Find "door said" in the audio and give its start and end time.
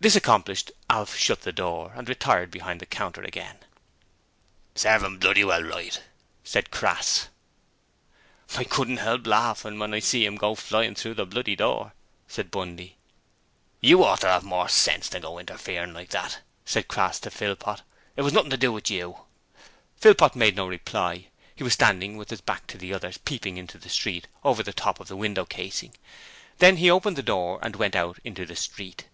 11.56-12.50